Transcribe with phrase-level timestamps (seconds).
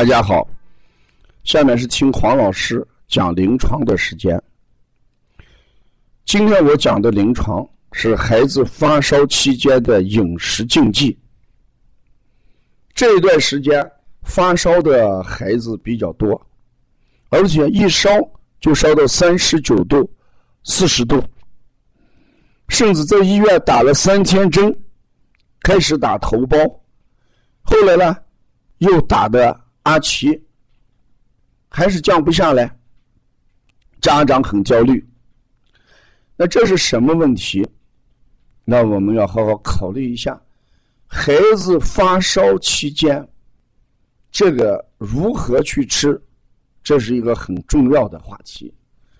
[0.00, 0.48] 大家好，
[1.44, 4.42] 下面是听黄老师讲临床的时间。
[6.24, 11.14] 今天我讲的临床是孩子发烧期间的饮食禁忌。
[12.94, 13.86] 这一段时间
[14.22, 16.40] 发烧的孩子比较多，
[17.28, 18.08] 而且一烧
[18.58, 20.10] 就烧到三十九度、
[20.64, 21.22] 四十度，
[22.68, 24.74] 甚至在医院打了三天针，
[25.60, 26.66] 开始打头孢，
[27.60, 28.16] 后来呢
[28.78, 29.60] 又打的。
[29.90, 30.40] 阿奇
[31.68, 32.72] 还是降不下来，
[34.00, 35.04] 家长很焦虑。
[36.36, 37.68] 那这是什么问题？
[38.64, 40.40] 那我们要好好考虑一下，
[41.08, 43.28] 孩子发烧期间，
[44.30, 46.22] 这个如何去吃，
[46.84, 48.72] 这是一个很重要的话题。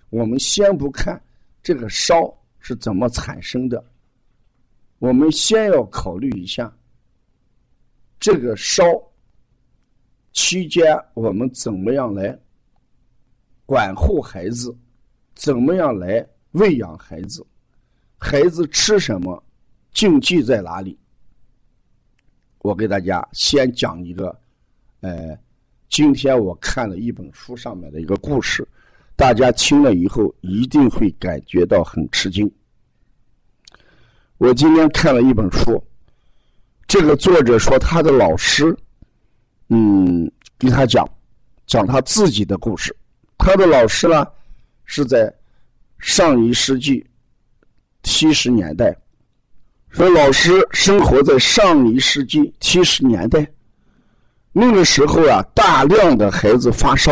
[0.09, 1.21] 我们先不看
[1.61, 3.83] 这个烧是怎么产生的，
[4.99, 6.73] 我们先要考虑一下
[8.21, 8.81] 这个烧。
[10.33, 12.37] 期间我们怎么样来
[13.65, 14.75] 管护孩子？
[15.33, 17.45] 怎么样来喂养孩子？
[18.17, 19.43] 孩子吃什么？
[19.93, 20.97] 禁忌在哪里？
[22.59, 24.39] 我给大家先讲一个，
[25.01, 25.37] 呃，
[25.89, 28.67] 今天我看了一本书上面的一个故事，
[29.15, 32.49] 大家听了以后一定会感觉到很吃惊。
[34.37, 35.83] 我今天看了一本书，
[36.87, 38.77] 这个作者说他的老师。
[39.73, 41.09] 嗯，给他讲，
[41.65, 42.93] 讲他自己的故事。
[43.37, 44.27] 他的老师呢，
[44.83, 45.33] 是在
[45.97, 47.05] 上一世纪
[48.03, 48.93] 七十年代。
[49.89, 53.49] 说老师生活在上一世纪七十年代，
[54.51, 57.11] 那个时候啊，大量的孩子发烧，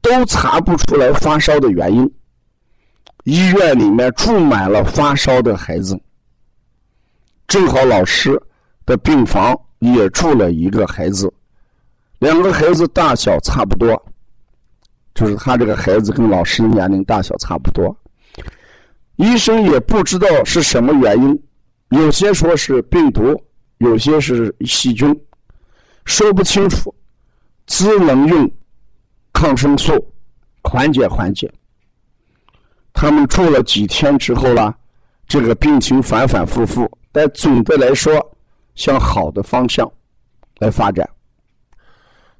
[0.00, 2.10] 都查不出来发烧的原因。
[3.24, 6.00] 医院里面住满了发烧的孩子。
[7.46, 8.40] 正好老师
[8.86, 11.30] 的病房也住了一个孩子。
[12.20, 14.00] 两个孩子大小差不多，
[15.14, 17.94] 就是他这个孩子跟老师年龄大小差不多。
[19.16, 21.42] 医生也不知道是什么原因，
[21.88, 23.38] 有些说是病毒，
[23.78, 25.14] 有些是细菌，
[26.04, 26.94] 说不清楚。
[27.66, 28.50] 只能用
[29.32, 29.92] 抗生素
[30.64, 31.48] 缓解缓解。
[32.92, 34.76] 他们住了几天之后了，
[35.28, 38.12] 这个病情反反复复，但总的来说
[38.74, 39.88] 向好的方向
[40.58, 41.08] 来发展。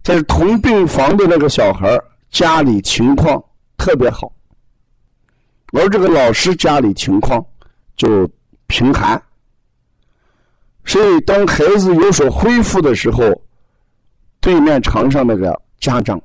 [0.03, 1.99] 在同病房的那个小孩
[2.31, 3.43] 家里情况
[3.77, 4.33] 特别好，
[5.73, 7.45] 而这个老师家里情况
[7.97, 8.29] 就
[8.67, 9.21] 贫寒，
[10.85, 13.23] 所以当孩子有所恢复的时候，
[14.41, 16.21] 对面床上那个家长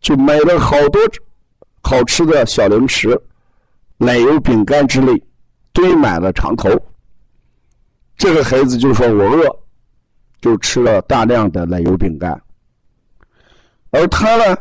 [0.00, 1.00] 就买了好多
[1.82, 3.20] 好吃的小零食、
[3.98, 5.22] 奶油饼干之类，
[5.72, 6.70] 堆满了床头。
[8.16, 9.58] 这个孩子就说：“我饿，
[10.40, 12.40] 就吃了大量的奶油饼干。”
[13.90, 14.56] 而他呢，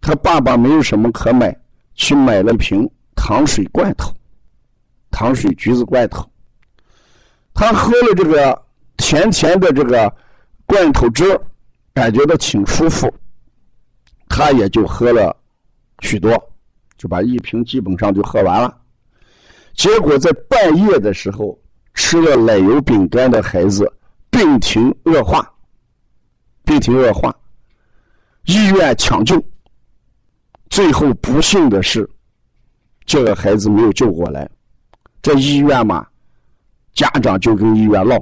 [0.00, 1.54] 他爸爸没有什么可买，
[1.94, 4.14] 去买了瓶糖水罐头，
[5.10, 6.28] 糖水橘子罐头。
[7.52, 8.60] 他喝了这个
[8.96, 10.12] 甜甜的这个
[10.66, 11.38] 罐头汁
[11.92, 13.12] 感觉到挺舒服，
[14.28, 15.36] 他也就喝了
[16.00, 16.30] 许多，
[16.96, 18.76] 就把一瓶基本上就喝完了。
[19.74, 21.58] 结果在半夜的时候，
[21.94, 23.92] 吃了奶油饼干的孩子
[24.30, 25.48] 病情恶化，
[26.64, 27.34] 病情恶化。
[28.44, 29.42] 医院抢救，
[30.68, 32.08] 最后不幸的是，
[33.06, 34.48] 这个孩子没有救过来。
[35.22, 36.06] 在医院嘛，
[36.92, 38.18] 家长就跟医院闹，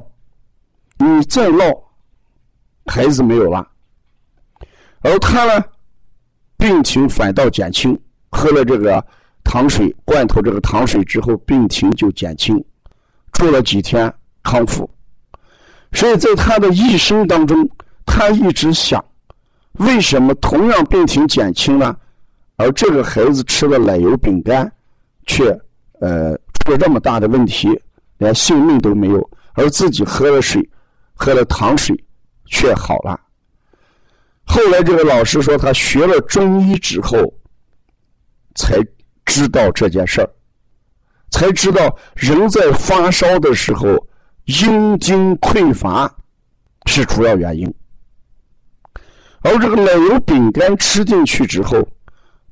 [0.97, 1.65] 你再闹，
[2.87, 3.67] 孩子没有了。
[5.01, 5.65] 而他呢，
[6.57, 7.99] 病情反倒减轻，
[8.31, 9.05] 喝了这个
[9.43, 12.65] 糖水罐头，这个糖水之后，病情就减轻，
[13.33, 14.13] 住了几天
[14.45, 14.89] 康复。
[15.93, 17.69] 所以在他的一生当中，
[18.07, 19.05] 他一直想。
[19.79, 21.99] 为什么同样病情减轻了，
[22.57, 24.71] 而这个孩子吃了奶油饼干，
[25.27, 25.49] 却
[26.01, 27.69] 呃出了这么大的问题，
[28.19, 30.69] 连性命都没有，而自己喝了水，
[31.15, 31.97] 喝了糖水，
[32.47, 33.19] 却好了。
[34.45, 37.33] 后来这个老师说，他学了中医之后，
[38.55, 38.79] 才
[39.25, 40.29] 知道这件事儿，
[41.31, 43.89] 才知道人在发烧的时候，
[44.45, 46.13] 阴经匮乏
[46.87, 47.73] 是主要原因。
[49.43, 51.87] 而这个奶油饼干吃进去之后，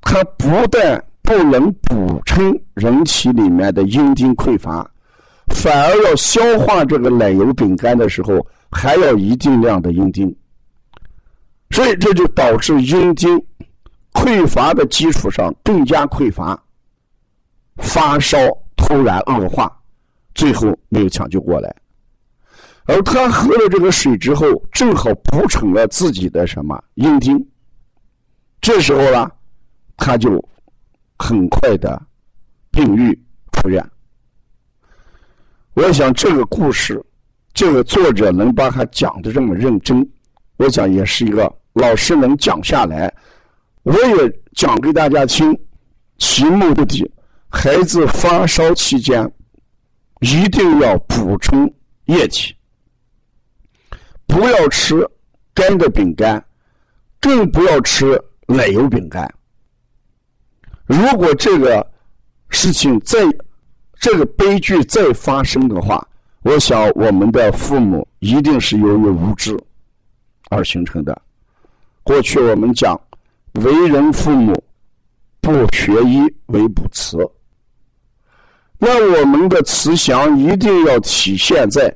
[0.01, 4.89] 它不但不能补充人体里面的阴精匮乏，
[5.49, 10.35] 反而要消化这个奶油饼干的时候还要一定量的阴精，
[11.71, 13.41] 所以这就导致阴精
[14.13, 16.61] 匮乏的基础上更加匮乏，
[17.77, 18.37] 发烧
[18.77, 19.71] 突然恶化，
[20.35, 21.73] 最后没有抢救过来。
[22.87, 27.49] 而他喝了这个水之后，正好补充了自己的什么阴茎。
[28.61, 29.31] 这时候呢，
[29.97, 30.43] 他就
[31.19, 32.01] 很快的
[32.71, 33.17] 病愈
[33.53, 33.85] 出院。
[35.75, 37.01] 我想这个故事，
[37.55, 40.07] 这个作者能把它讲的这么认真，
[40.57, 43.13] 我想也是一个老师能讲下来。
[43.83, 45.59] 我也讲给大家听，
[46.19, 47.11] 其目的：
[47.49, 49.33] 孩子发烧期间
[50.21, 51.73] 一定要补充
[52.07, 52.55] 液体。
[54.31, 55.05] 不要吃
[55.53, 56.43] 干的饼干，
[57.21, 58.17] 更不要吃
[58.47, 59.29] 奶油饼干。
[60.87, 61.85] 如果这个
[62.49, 63.19] 事情再
[63.99, 66.07] 这个悲剧再发生的话，
[66.43, 69.59] 我想我们的父母一定是由于无知
[70.49, 71.21] 而形成的。
[72.05, 72.99] 过去我们讲，
[73.55, 74.55] 为人父母
[75.41, 77.19] 不学医为不慈，
[78.79, 81.93] 那我们的慈祥一定要体现在。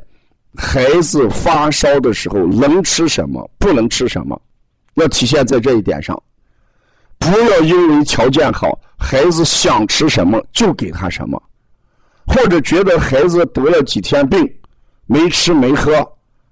[0.56, 4.40] 孩子发烧的时候能吃什么，不能吃什么，
[4.94, 6.20] 要体现在这一点上。
[7.18, 11.42] 不要因为条件好，孩子想吃什么就给他什么，
[12.26, 14.48] 或者觉得孩子得了几天病，
[15.06, 16.06] 没吃没喝，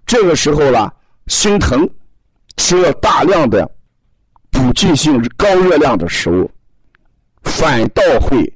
[0.06, 0.90] 这个时候呢
[1.26, 1.88] 心疼，
[2.56, 3.70] 吃了大量的
[4.50, 6.50] 补剂性高热量的食物，
[7.42, 8.52] 反倒会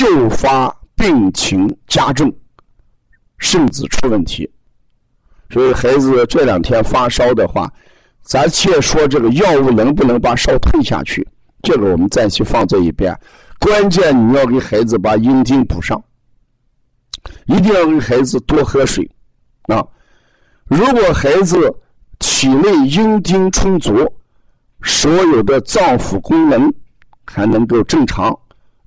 [0.00, 2.32] 诱发病情加重，
[3.38, 4.50] 甚至出问题。
[5.52, 7.70] 所以孩子这两天发烧的话，
[8.22, 11.26] 咱且说这个药物能不能把烧退下去，
[11.62, 13.12] 这个我们暂且放在一边。
[13.58, 16.02] 关键你要给孩子把阴茎补上，
[17.46, 19.10] 一定要给孩子多喝水
[19.64, 19.84] 啊！
[20.66, 21.74] 如果孩子
[22.20, 24.06] 体内阴茎充足，
[24.82, 26.72] 所有的脏腑功能
[27.26, 28.38] 还能够正常，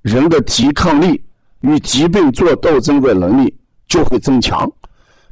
[0.02, 1.22] 人的抵抗力
[1.60, 3.54] 与疾病做斗争的能力
[3.86, 4.68] 就会增强，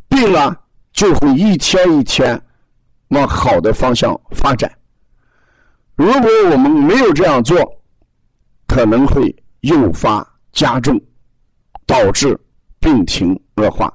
[0.09, 0.62] 病了。
[0.93, 2.41] 就会一天一天
[3.09, 4.71] 往好的方向发展。
[5.95, 7.59] 如果我们没有这样做，
[8.67, 11.01] 可能会诱发加重，
[11.87, 12.39] 导致
[12.81, 13.93] 病情恶化。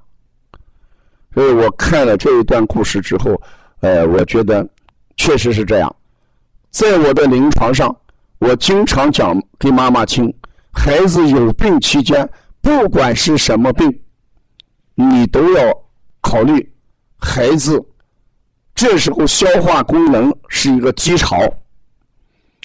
[1.33, 3.39] 所以我看了这一段故事之后，
[3.81, 4.67] 呃，我觉得
[5.17, 5.95] 确实是这样。
[6.69, 7.95] 在我的临床上，
[8.39, 10.33] 我经常讲给妈妈听：
[10.71, 12.27] 孩子有病期间，
[12.61, 14.01] 不管是什么病，
[14.95, 15.73] 你都要
[16.21, 16.71] 考虑。
[17.17, 17.83] 孩子
[18.75, 21.37] 这时候消化功能是一个低潮，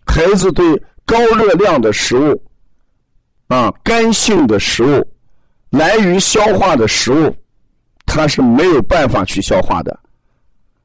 [0.05, 0.65] 孩子对
[1.05, 2.43] 高热量的食物、
[3.49, 5.07] 啊干性的食物、
[5.71, 7.35] 难于消化的食物，
[8.05, 9.99] 他是没有办法去消化的。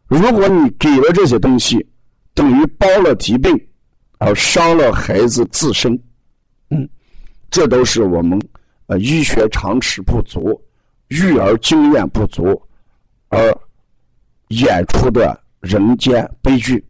[0.08, 1.86] 如果你给了这些东西，
[2.34, 3.54] 等于包了疾病，
[4.20, 5.94] 而伤了孩子自身。
[6.70, 6.88] 嗯，
[7.50, 8.42] 这都是我们
[8.86, 10.58] 呃医学常识不足、
[11.10, 12.62] 育儿经验不足。
[13.30, 13.58] 而
[14.50, 16.86] 演出的人间悲剧，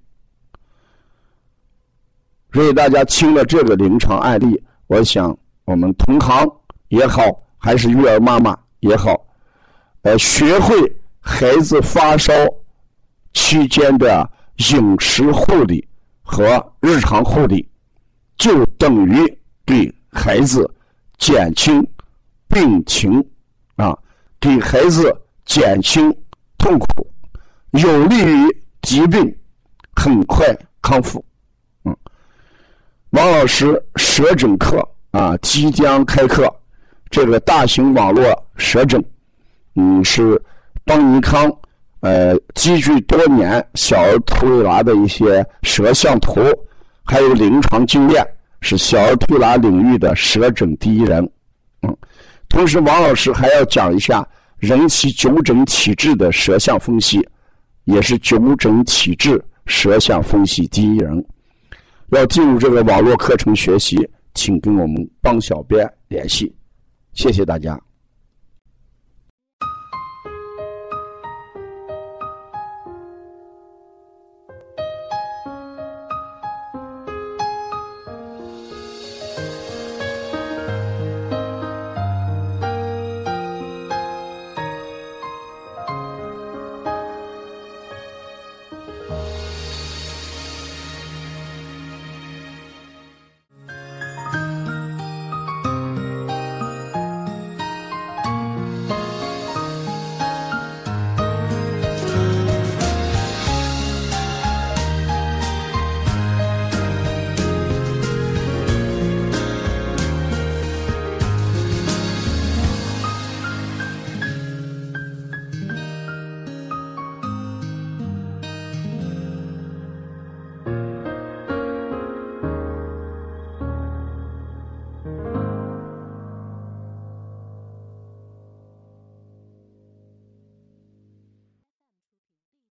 [2.52, 5.36] 所以大家听了这个临床案例，我想
[5.66, 6.48] 我们同行
[6.90, 7.24] 也好，
[7.58, 9.26] 还是育儿妈妈也好，
[10.04, 12.32] 呃，学会孩子发烧
[13.34, 14.30] 期间的
[14.72, 15.88] 饮食护理
[16.22, 17.68] 和日常护理，
[18.38, 20.72] 就等于给孩子
[21.18, 21.86] 减轻
[22.48, 23.28] 病情
[23.78, 23.98] 啊，
[24.40, 25.12] 给孩子
[25.44, 26.16] 减轻。
[26.58, 27.08] 痛苦
[27.72, 29.36] 有利于疾病
[29.96, 30.46] 很快
[30.82, 31.24] 康复。
[31.84, 31.96] 嗯，
[33.12, 36.54] 王老师舌诊课啊即将开课，
[37.10, 39.04] 这个大型网络舌诊，
[39.76, 40.42] 嗯，是
[40.86, 41.52] 邦尼康
[42.00, 46.42] 呃积聚多年小儿推拿的一些舌像图，
[47.04, 48.26] 还有临床经验，
[48.62, 51.30] 是小儿推拿领域的舌诊第一人。
[51.82, 51.96] 嗯，
[52.50, 54.28] 同时王老师还要讲一下。
[54.58, 57.28] 人体九诊体质的舌象分析，
[57.84, 61.24] 也是九诊体质舌象分析第一人。
[62.12, 63.98] 要进入这个网络课程学习，
[64.34, 66.56] 请跟我们帮小编联系。
[67.14, 67.80] 谢谢大家。